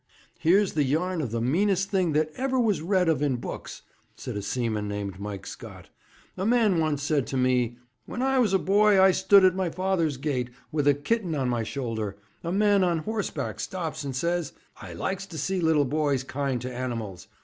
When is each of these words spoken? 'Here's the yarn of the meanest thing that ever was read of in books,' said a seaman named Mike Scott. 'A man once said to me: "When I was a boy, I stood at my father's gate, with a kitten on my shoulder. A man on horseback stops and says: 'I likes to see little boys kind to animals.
'Here's 0.39 0.73
the 0.73 0.83
yarn 0.83 1.21
of 1.21 1.29
the 1.29 1.39
meanest 1.39 1.91
thing 1.91 2.13
that 2.13 2.31
ever 2.35 2.59
was 2.59 2.81
read 2.81 3.07
of 3.07 3.21
in 3.21 3.35
books,' 3.35 3.83
said 4.15 4.35
a 4.35 4.41
seaman 4.41 4.87
named 4.87 5.19
Mike 5.19 5.45
Scott. 5.45 5.89
'A 6.37 6.43
man 6.47 6.79
once 6.79 7.03
said 7.03 7.27
to 7.27 7.37
me: 7.37 7.77
"When 8.07 8.19
I 8.23 8.39
was 8.39 8.51
a 8.51 8.57
boy, 8.57 8.99
I 8.99 9.11
stood 9.11 9.45
at 9.45 9.53
my 9.53 9.69
father's 9.69 10.17
gate, 10.17 10.49
with 10.71 10.87
a 10.87 10.95
kitten 10.95 11.35
on 11.35 11.49
my 11.49 11.61
shoulder. 11.61 12.17
A 12.43 12.51
man 12.51 12.83
on 12.83 12.97
horseback 12.97 13.59
stops 13.59 14.03
and 14.03 14.15
says: 14.15 14.53
'I 14.81 14.93
likes 14.93 15.27
to 15.27 15.37
see 15.37 15.61
little 15.61 15.85
boys 15.85 16.23
kind 16.23 16.59
to 16.61 16.73
animals. 16.73 17.27